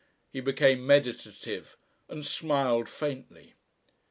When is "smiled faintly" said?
2.25-3.53